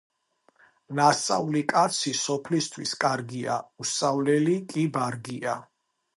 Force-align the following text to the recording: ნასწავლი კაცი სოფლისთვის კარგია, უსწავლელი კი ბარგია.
ნასწავლი 0.99 1.61
კაცი 1.73 2.13
სოფლისთვის 2.21 2.95
კარგია, 3.05 3.59
უსწავლელი 3.85 4.59
კი 4.75 4.89
ბარგია. 4.99 5.57